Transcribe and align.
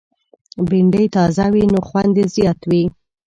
بېنډۍ 0.69 1.05
تازه 1.15 1.45
وي، 1.53 1.63
نو 1.73 1.79
خوند 1.87 2.13
یې 2.19 2.25
زیات 2.35 2.59
وي 2.69 2.83